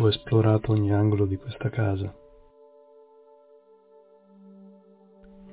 Ho 0.00 0.06
esplorato 0.06 0.70
ogni 0.70 0.92
angolo 0.92 1.26
di 1.26 1.36
questa 1.36 1.70
casa. 1.70 2.14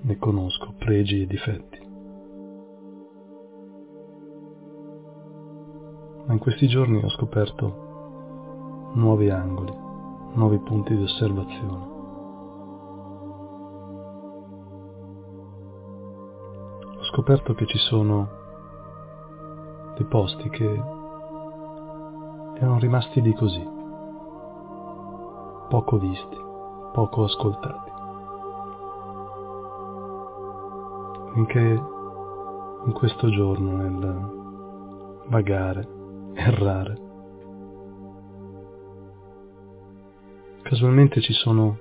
Ne 0.02 0.18
conosco 0.20 0.76
pregi 0.78 1.24
e 1.24 1.26
difetti. 1.26 1.80
Ma 6.28 6.34
in 6.34 6.38
questi 6.38 6.68
giorni 6.68 7.04
ho 7.04 7.10
scoperto 7.10 8.92
nuovi 8.94 9.32
angoli, 9.32 9.74
nuovi 10.34 10.60
punti 10.60 10.96
di 10.96 11.02
osservazione. 11.02 11.86
Ho 17.00 17.04
scoperto 17.06 17.56
che 17.56 17.66
ci 17.66 17.80
sono 17.80 18.30
dei 19.96 20.06
posti 20.06 20.50
che 20.50 20.72
erano 22.60 22.78
rimasti 22.78 23.22
lì 23.22 23.34
così 23.34 23.75
poco 25.68 25.98
visti, 25.98 26.38
poco 26.94 27.24
ascoltati. 27.24 27.92
Finché 31.34 31.60
in 32.86 32.92
questo 32.94 33.30
giorno, 33.30 33.76
nel 33.76 35.24
vagare, 35.28 35.88
errare, 36.34 37.02
casualmente 40.62 41.22
ci 41.22 41.34
sono 41.34 41.78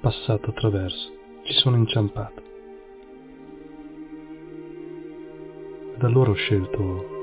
passato 0.00 0.50
attraverso, 0.50 1.10
ci 1.42 1.52
sono 1.54 1.76
inciampato. 1.76 2.42
Da 5.96 6.06
allora 6.06 6.30
ho 6.30 6.34
scelto 6.34 7.16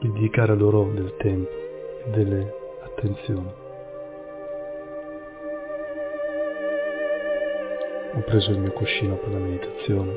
di 0.00 0.12
dedicare 0.12 0.54
loro 0.54 0.92
del 0.92 1.16
tempo 1.16 1.50
e 1.50 2.10
delle 2.10 2.52
attenzioni. 2.84 3.63
Ho 8.16 8.20
preso 8.20 8.52
il 8.52 8.60
mio 8.60 8.70
cuscino 8.70 9.16
per 9.16 9.32
la 9.32 9.38
meditazione. 9.38 10.12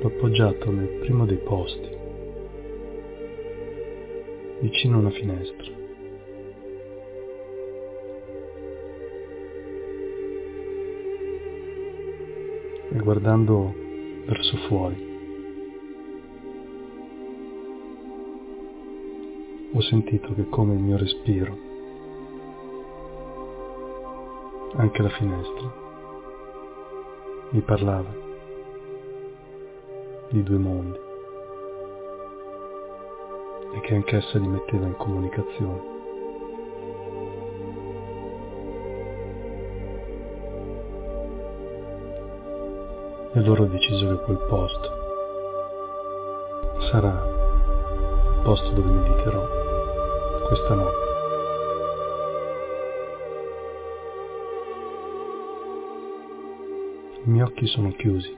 L'ho 0.00 0.06
appoggiato 0.06 0.70
nel 0.70 0.86
primo 1.00 1.26
dei 1.26 1.38
posti, 1.38 1.88
vicino 4.60 4.94
a 4.94 5.00
una 5.00 5.10
finestra. 5.10 5.72
E 12.92 12.98
guardando 13.00 13.74
verso 14.24 14.56
fuori, 14.68 15.04
ho 19.72 19.80
sentito 19.80 20.32
che 20.32 20.48
come 20.48 20.74
il 20.74 20.80
mio 20.80 20.96
respiro 20.96 21.75
anche 24.76 25.02
la 25.02 25.08
finestra. 25.08 25.72
Mi 27.50 27.60
parlava 27.60 28.24
di 30.28 30.42
due 30.42 30.58
mondi 30.58 30.98
e 33.74 33.80
che 33.80 33.94
anch'essa 33.94 34.38
li 34.38 34.48
metteva 34.48 34.86
in 34.86 34.96
comunicazione. 34.96 35.94
E 43.32 43.38
allora 43.38 43.62
ho 43.62 43.66
deciso 43.66 44.08
che 44.08 44.24
quel 44.24 44.38
posto 44.48 44.90
sarà 46.90 47.24
il 48.34 48.40
posto 48.42 48.70
dove 48.70 48.90
mediterò 48.90 49.46
questa 50.46 50.74
notte. 50.74 51.05
I 57.26 57.28
miei 57.28 57.42
occhi 57.42 57.66
sono 57.66 57.90
chiusi. 57.90 58.32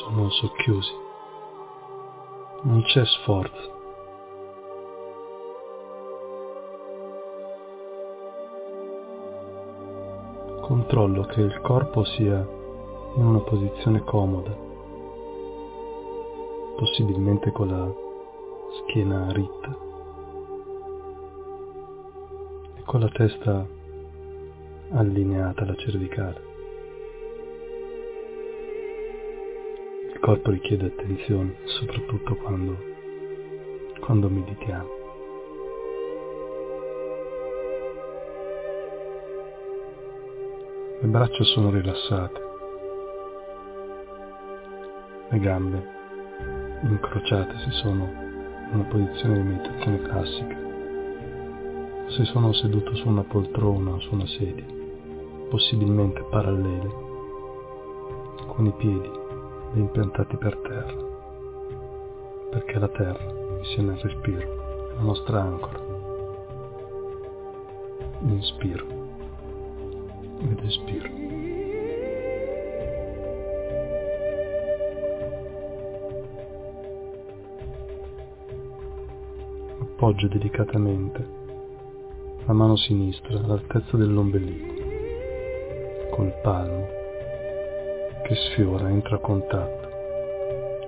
Sono 0.00 0.30
socchiusi. 0.30 0.92
Non 2.62 2.82
c'è 2.84 3.04
sforzo. 3.04 3.72
Controllo 10.62 11.24
che 11.24 11.42
il 11.42 11.60
corpo 11.60 12.04
sia 12.04 12.38
in 13.16 13.22
una 13.22 13.40
posizione 13.40 14.02
comoda, 14.02 14.56
possibilmente 16.78 17.52
con 17.52 17.68
la 17.68 17.94
schiena 18.80 19.30
ritta. 19.32 19.93
Con 22.94 23.02
la 23.02 23.08
testa 23.08 23.66
allineata 24.92 25.62
alla 25.62 25.74
cervicale. 25.74 26.40
Il 30.12 30.20
corpo 30.20 30.52
richiede 30.52 30.86
attenzione, 30.86 31.56
soprattutto 31.64 32.36
quando, 32.36 32.76
quando 33.98 34.28
meditiamo. 34.28 34.88
Le 41.00 41.08
braccia 41.08 41.42
sono 41.42 41.70
rilassate, 41.70 42.40
le 45.30 45.38
gambe 45.40 45.88
incrociate 46.82 47.58
se 47.58 47.70
sono 47.72 48.04
in 48.04 48.68
una 48.70 48.84
posizione 48.84 49.42
di 49.42 49.48
meditazione 49.48 50.00
classica 50.02 50.63
se 52.08 52.24
sono 52.26 52.52
seduto 52.52 52.94
su 52.94 53.08
una 53.08 53.22
poltrona 53.22 53.92
o 53.92 54.00
su 54.00 54.14
una 54.14 54.26
sedia, 54.26 54.64
possibilmente 55.50 56.22
parallele, 56.30 56.90
con 58.46 58.66
i 58.66 58.72
piedi 58.72 59.10
ben 59.72 59.90
piantati 59.90 60.36
per 60.36 60.56
terra, 60.58 60.94
perché 62.50 62.78
la 62.78 62.88
terra, 62.88 63.58
insieme 63.58 63.92
al 63.92 63.98
respiro, 63.98 64.90
è 64.90 64.94
la 64.94 65.00
nostra 65.00 65.40
ancora. 65.40 65.82
Inspiro 68.20 68.86
ed 70.40 70.58
espiro. 70.64 71.08
Appoggio 79.80 80.28
delicatamente 80.28 81.42
la 82.46 82.52
mano 82.52 82.76
sinistra 82.76 83.38
all'altezza 83.38 83.96
dell'ombelico, 83.96 84.74
col 86.10 86.30
palmo 86.42 86.86
che 88.22 88.34
sfiora, 88.34 88.90
entra 88.90 89.16
a 89.16 89.18
contatto, 89.18 89.88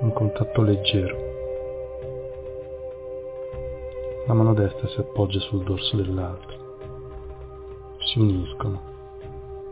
un 0.00 0.12
contatto 0.12 0.60
leggero. 0.60 1.16
La 4.26 4.34
mano 4.34 4.52
destra 4.52 4.86
si 4.88 5.00
appoggia 5.00 5.38
sul 5.40 5.64
dorso 5.64 5.96
dell'altra, 5.96 6.56
si 8.00 8.18
uniscono, 8.18 8.80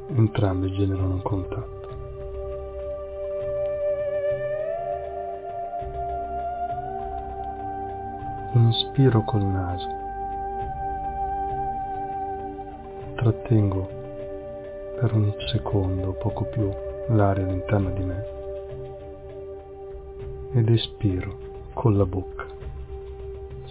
entrambe 0.08 0.70
generano 0.72 1.14
un 1.14 1.22
contatto. 1.22 1.82
Inspiro 8.54 9.22
col 9.24 9.42
naso 9.42 10.03
trattengo 13.24 13.88
per 15.00 15.14
un 15.14 15.32
secondo, 15.50 16.12
poco 16.12 16.44
più, 16.44 16.68
l'aria 17.08 17.42
all'interno 17.42 17.90
di 17.90 18.02
me 18.02 18.32
ed 20.52 20.68
espiro 20.68 21.38
con 21.72 21.96
la 21.96 22.04
bocca, 22.04 22.46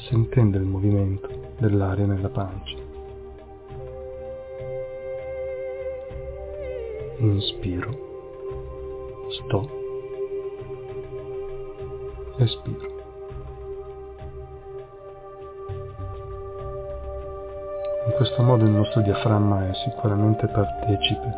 sentendo 0.10 0.58
il 0.58 0.64
movimento 0.64 1.30
dell'aria 1.60 2.08
nella 2.08 2.30
pancia. 2.30 2.78
Inspiro, 7.20 7.92
sto, 9.30 9.70
espiro. 12.38 12.93
Questo 18.24 18.42
modo 18.42 18.64
il 18.64 18.72
nostro 18.72 19.02
diaframma 19.02 19.68
è 19.68 19.74
sicuramente 19.84 20.48
partecipe 20.48 21.36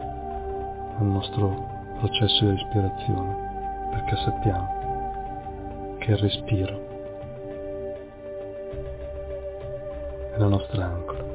al 0.99 1.05
nostro 1.05 1.65
processo 1.97 2.45
di 2.45 2.51
respirazione, 2.51 3.89
perché 3.89 4.15
sappiamo 4.17 5.95
che 5.97 6.11
il 6.11 6.17
respiro 6.17 6.79
è 10.31 10.37
la 10.37 10.45
nostra 10.45 10.85
ancora. 10.85 11.25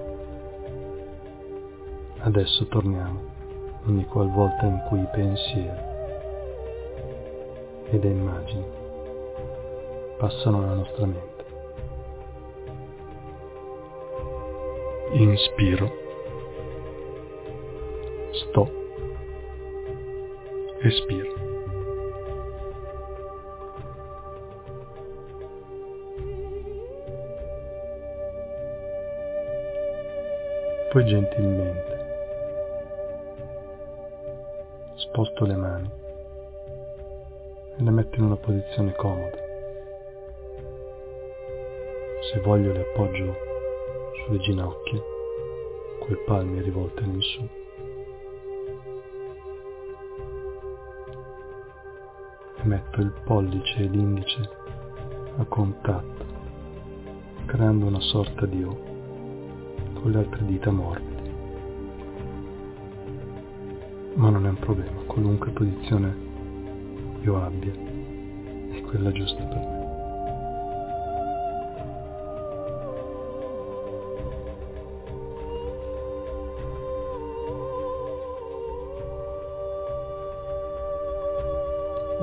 Adesso 2.20 2.66
torniamo 2.66 3.20
ogni 3.88 4.04
qualvolta 4.04 4.66
in 4.66 4.80
cui 4.86 5.00
i 5.00 5.08
pensieri 5.10 5.80
e 7.86 7.98
le 7.98 8.08
immagini 8.08 8.66
passano 10.16 10.60
nella 10.60 10.74
nostra 10.74 11.06
mente. 11.06 11.29
Inspiro, 15.12 15.90
sto, 18.30 18.70
espiro. 20.82 21.34
Poi 30.90 31.04
gentilmente 31.04 31.98
sposto 34.94 35.44
le 35.44 35.54
mani 35.56 35.90
e 37.78 37.82
le 37.82 37.90
metto 37.90 38.16
in 38.16 38.26
una 38.26 38.36
posizione 38.36 38.94
comoda. 38.94 39.38
Se 42.32 42.38
voglio 42.40 42.72
le 42.72 42.80
appoggio 42.80 43.49
sulle 44.24 44.38
ginocchia, 44.38 45.00
con 45.98 46.08
le 46.08 46.16
palme 46.26 46.62
rivolte 46.62 47.02
in 47.02 47.20
su. 47.20 47.48
E 52.56 52.64
metto 52.64 53.00
il 53.00 53.12
pollice 53.24 53.78
e 53.78 53.86
l'indice 53.86 54.50
a 55.36 55.44
contatto, 55.44 56.24
creando 57.46 57.86
una 57.86 58.00
sorta 58.00 58.46
di 58.46 58.62
O 58.62 58.88
con 60.00 60.10
le 60.10 60.18
altre 60.18 60.44
dita 60.46 60.70
morbide. 60.70 61.28
Ma 64.14 64.30
non 64.30 64.46
è 64.46 64.48
un 64.48 64.58
problema, 64.58 65.00
qualunque 65.06 65.50
posizione 65.50 66.28
io 67.22 67.42
abbia 67.42 67.72
è 68.72 68.80
quella 68.82 69.12
giusta 69.12 69.42
per 69.42 69.56
me. 69.56 69.79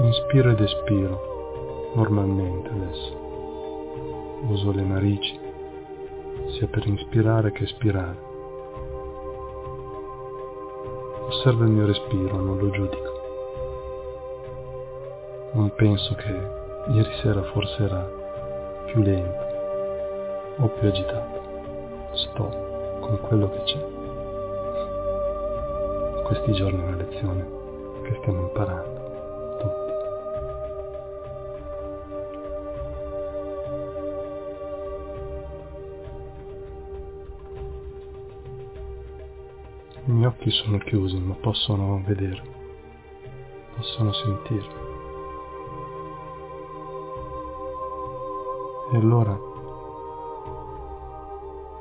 Inspiro 0.07 0.51
ed 0.51 0.62
espiro 0.62 1.92
normalmente 1.94 2.69
adesso. 2.69 3.15
Uso 4.48 4.71
le 4.71 4.83
narici 4.83 5.38
sia 6.51 6.65
per 6.68 6.88
inspirare 6.88 7.51
che 7.51 7.65
espirare. 7.65 8.15
Osservo 11.27 11.63
il 11.65 11.71
mio 11.71 11.86
respiro, 11.86 12.38
non 12.38 12.57
lo 12.57 12.69
giudico. 12.69 13.12
Non 15.51 15.74
penso 15.75 16.15
che 16.15 16.42
ieri 16.94 17.13
sera 17.21 17.44
forse 17.51 17.83
era 17.83 18.09
più 18.86 19.01
lento 19.01 19.45
o 20.59 20.68
più 20.69 20.88
agitato. 20.88 21.42
Sto 22.13 23.00
con 23.01 23.19
quello 23.27 23.50
che 23.50 23.62
c'è. 23.63 23.86
Questi 26.24 26.54
giorni 26.54 26.81
è 26.81 26.88
una 26.88 26.95
lezione 26.95 27.45
che 28.04 28.18
stiamo 28.21 28.44
imparando. 28.44 29.06
Occhi 40.28 40.52
sono 40.52 40.78
chiusi, 40.78 41.18
ma 41.18 41.34
possono 41.36 42.02
vedere, 42.06 42.42
possono 43.76 44.12
sentire. 44.12 44.86
E 48.92 48.98
allora 48.98 49.38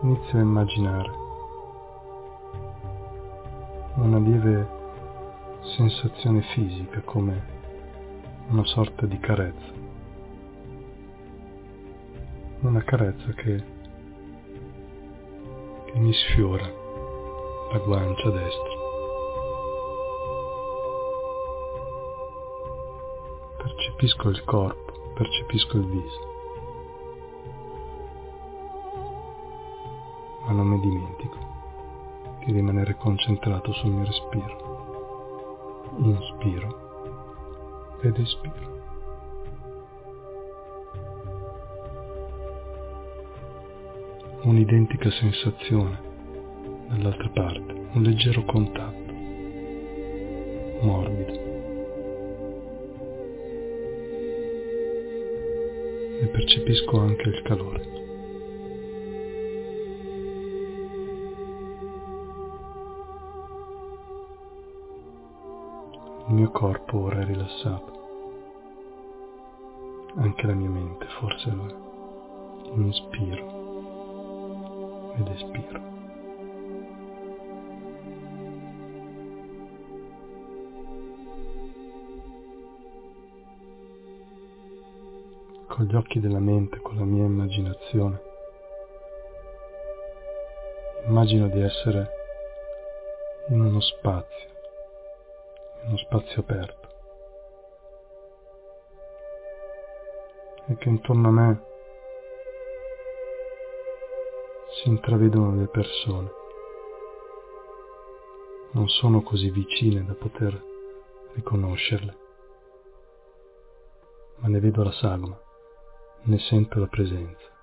inizio 0.02 0.38
a 0.38 0.42
immaginare 0.42 1.10
una 3.96 4.18
lieve 4.18 4.68
sensazione 5.76 6.42
fisica 6.54 7.00
come 7.00 7.54
una 8.48 8.64
sorta 8.64 9.06
di 9.06 9.18
carezza. 9.18 9.84
Una 12.60 12.82
carezza 12.82 13.32
che, 13.32 13.62
che 15.84 15.98
mi 15.98 16.12
sfiora 16.12 16.84
la 17.76 17.84
guancia 17.84 18.30
destra. 18.30 18.74
Percepisco 23.58 24.30
il 24.30 24.42
corpo, 24.44 25.12
percepisco 25.14 25.76
il 25.76 25.86
viso. 25.86 26.20
Ma 30.46 30.52
non 30.52 30.68
mi 30.68 30.80
dimentico 30.80 31.36
di 32.44 32.52
rimanere 32.52 32.96
concentrato 32.96 33.74
sul 33.74 33.90
mio 33.90 34.06
respiro. 34.06 34.64
Inspiro 35.98 37.98
ed 38.00 38.18
espiro. 38.18 38.74
Un'identica 44.42 45.10
sensazione 45.10 46.05
dall'altra 46.88 47.28
parte, 47.30 47.72
un 47.92 48.02
leggero 48.02 48.44
contatto, 48.44 49.12
morbido. 50.82 51.44
Ne 56.20 56.26
percepisco 56.28 56.98
anche 56.98 57.28
il 57.28 57.42
calore. 57.42 57.94
Il 66.28 66.34
mio 66.34 66.50
corpo 66.50 67.02
ora 67.02 67.20
è 67.20 67.24
rilassato. 67.24 67.94
Anche 70.16 70.46
la 70.46 70.54
mia 70.54 70.70
mente 70.70 71.06
forse 71.20 71.50
lo 71.50 71.66
è. 71.66 71.74
Inspiro 72.74 73.54
ed 75.16 75.28
espiro. 75.28 75.95
Con 85.76 85.84
gli 85.84 85.94
occhi 85.94 86.20
della 86.20 86.38
mente, 86.38 86.80
con 86.80 86.96
la 86.96 87.04
mia 87.04 87.24
immaginazione. 87.24 88.22
Immagino 91.04 91.48
di 91.48 91.60
essere 91.60 92.08
in 93.50 93.60
uno 93.60 93.80
spazio, 93.80 94.48
in 95.82 95.88
uno 95.88 95.96
spazio 95.98 96.40
aperto. 96.40 96.88
E 100.68 100.76
che 100.78 100.88
intorno 100.88 101.28
a 101.28 101.32
me 101.32 101.62
si 104.80 104.88
intravedono 104.88 105.56
le 105.56 105.66
persone. 105.66 106.30
Non 108.70 108.88
sono 108.88 109.20
così 109.20 109.50
vicine 109.50 110.06
da 110.06 110.14
poter 110.14 110.58
riconoscerle, 111.34 112.16
ma 114.36 114.48
ne 114.48 114.58
vedo 114.58 114.82
la 114.82 114.92
sagoma 114.92 115.44
ne 116.26 116.38
sento 116.38 116.80
la 116.80 116.86
presenza. 116.88 117.54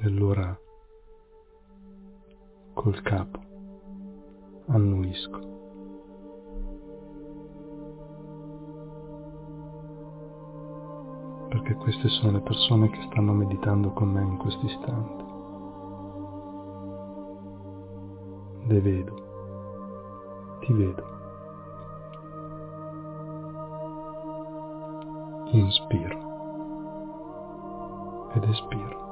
E 0.00 0.06
allora 0.06 0.58
col 2.74 3.02
capo 3.02 3.38
annuisco 4.68 5.58
perché 11.48 11.74
queste 11.74 12.08
sono 12.08 12.32
le 12.32 12.40
persone 12.40 12.90
che 12.90 13.02
stanno 13.10 13.32
meditando 13.34 13.92
con 13.92 14.10
me 14.10 14.22
in 14.22 14.36
questo 14.36 14.66
istante. 14.66 15.28
Le 18.72 18.80
vedo, 18.80 19.29
ti 20.70 20.74
vedo. 20.74 21.04
Inspiro 25.52 26.18
ed 28.36 28.44
espiro. 28.44 29.09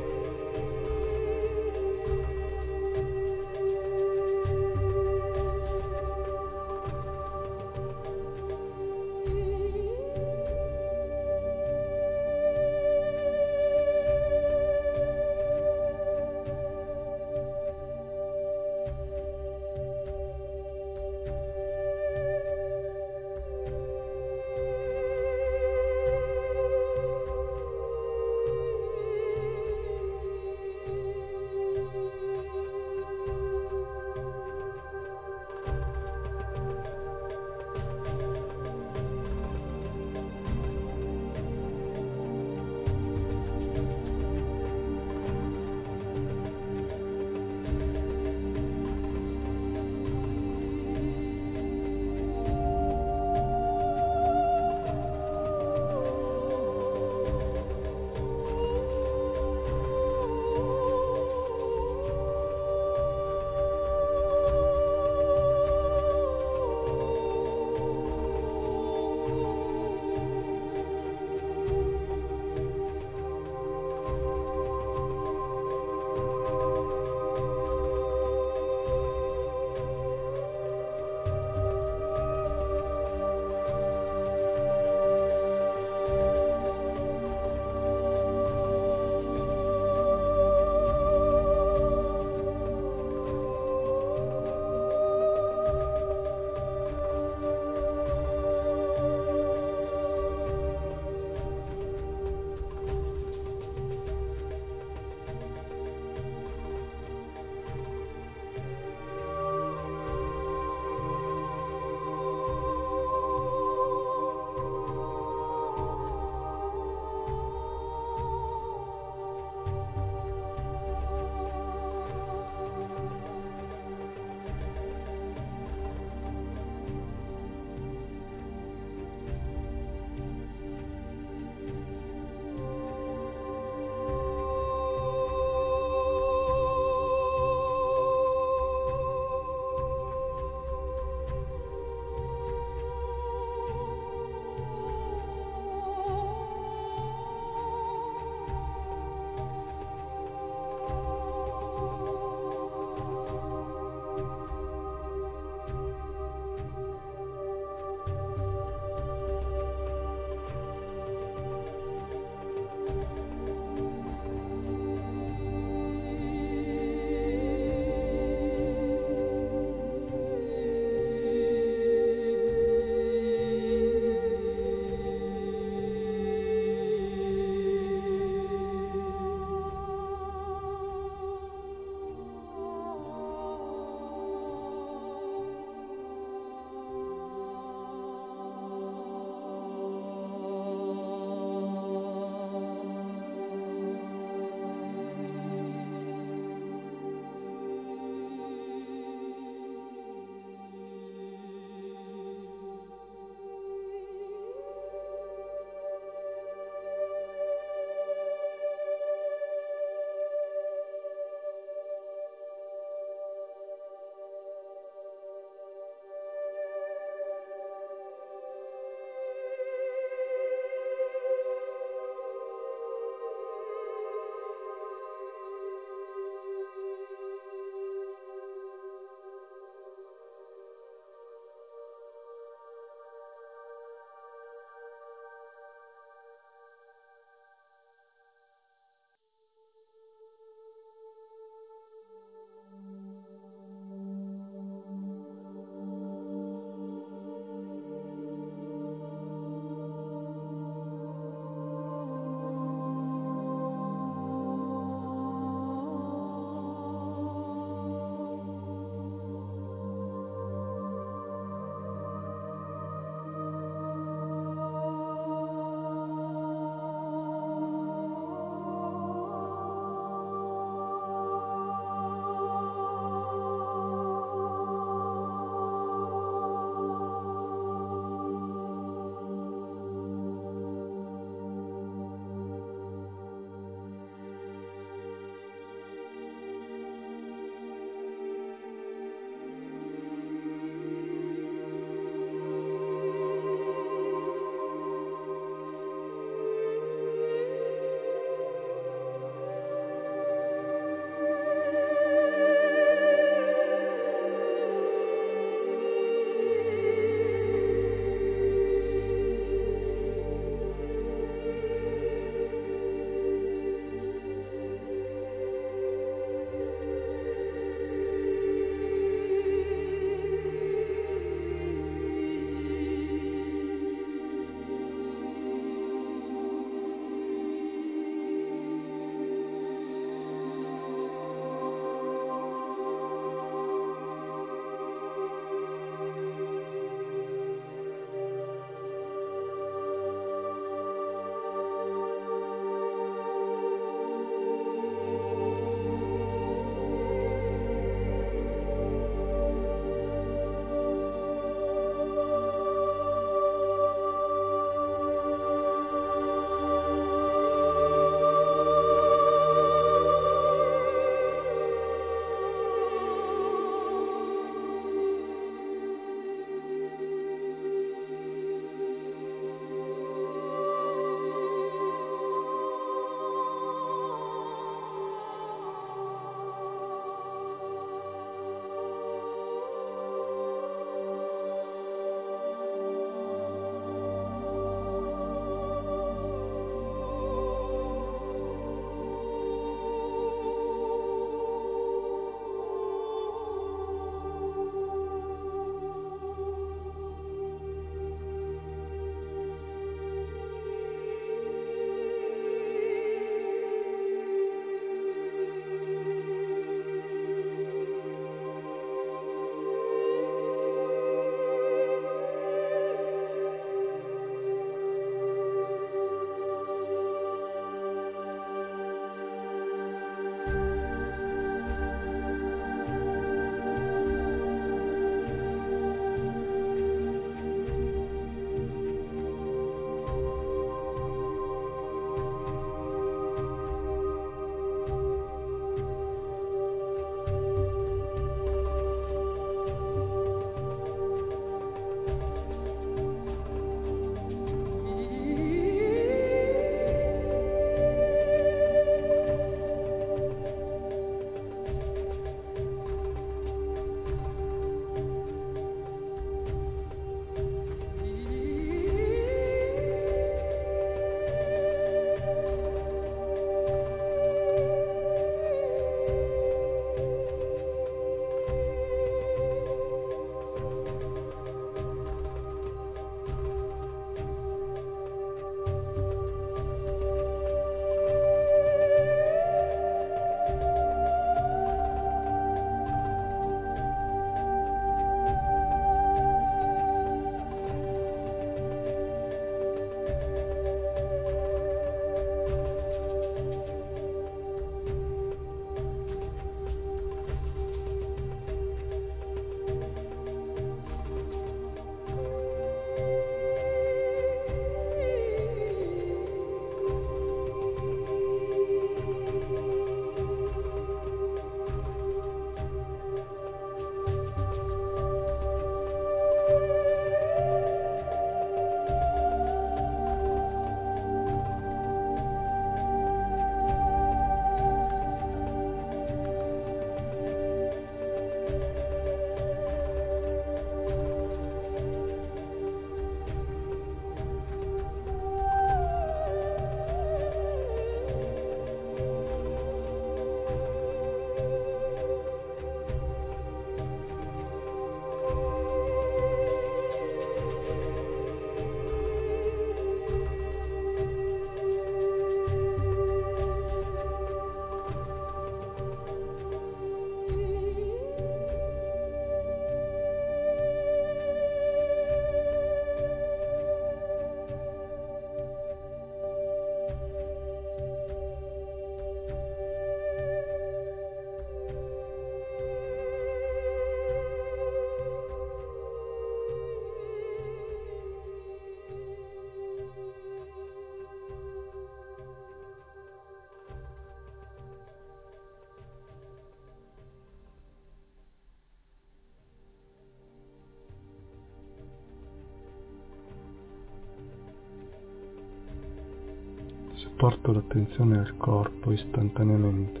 Porto 597.20 597.52
l'attenzione 597.52 598.18
al 598.18 598.34
corpo 598.38 598.92
istantaneamente. 598.92 600.00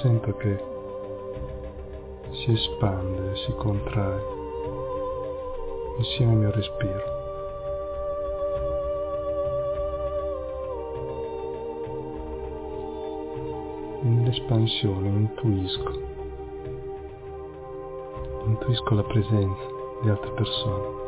Sento 0.00 0.36
che 0.36 0.64
si 2.30 2.52
espande 2.52 3.32
e 3.32 3.36
si 3.38 3.52
contrae 3.56 4.22
insieme 5.98 6.30
al 6.30 6.38
mio 6.38 6.50
respiro. 6.52 7.14
Nell'espansione 14.02 15.08
intuisco, 15.08 16.00
intuisco 18.44 18.94
la 18.94 19.02
presenza 19.02 19.66
di 20.02 20.10
altre 20.10 20.30
persone. 20.30 21.05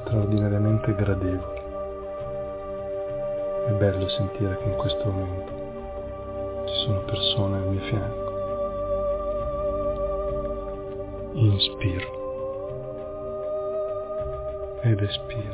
Straordinariamente 0.00 0.94
gradevole. 0.94 1.58
È 3.66 3.72
bello 3.72 4.08
sentire 4.08 4.56
che 4.58 4.64
in 4.64 4.76
questo 4.76 5.10
momento 5.10 5.52
ci 6.66 6.74
sono 6.84 7.00
persone 7.00 7.56
al 7.56 7.66
mio 7.68 7.80
fianco. 7.82 8.28
Inspiro 11.32 12.18
ed 14.82 15.00
espiro. 15.00 15.49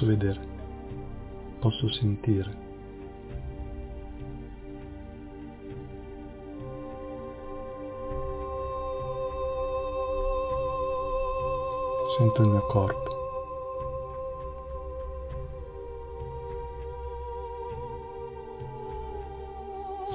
Posso 0.00 0.06
vedere, 0.06 0.40
posso 1.60 1.92
sentire. 1.92 2.68
Sento 12.16 12.42
il 12.42 12.48
mio 12.48 12.66
corpo. 12.66 13.18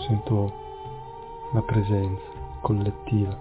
Sento 0.08 0.54
la 1.54 1.62
presenza 1.62 2.24
collettiva. 2.62 3.38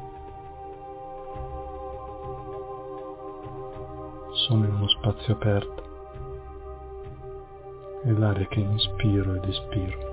Sono 4.47 4.65
in 4.67 4.75
uno 4.75 4.89
spazio 4.89 5.33
aperto 5.35 5.84
l'aria 8.13 8.47
che 8.47 8.61
inspiro 8.61 9.35
ed 9.35 9.45
espiro 9.45 10.13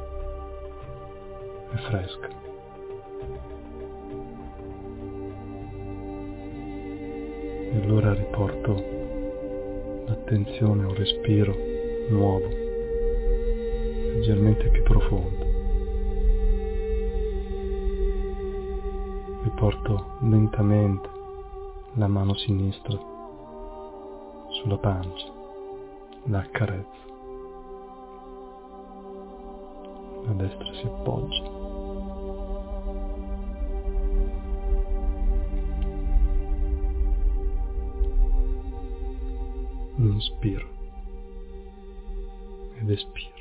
è 1.71 1.77
fresca. 1.87 2.29
E 7.73 7.81
allora 7.83 8.13
riporto 8.13 8.73
l'attenzione 10.05 10.83
a 10.83 10.87
un 10.87 10.93
respiro 10.95 11.55
nuovo, 12.09 12.47
leggermente 14.13 14.67
più 14.69 14.83
profondo. 14.83 15.49
Riporto 19.43 20.17
lentamente 20.21 21.09
la 21.95 22.07
mano 22.07 22.33
sinistra 22.35 22.97
sulla 24.49 24.77
pancia, 24.77 25.27
la 26.25 26.39
accarezzo. 26.39 27.10
La 30.31 30.37
destra 30.43 30.73
si 30.75 30.87
appoggia. 30.87 31.43
Inspiro 39.97 40.69
ed 42.79 42.89
espiro. 42.89 43.40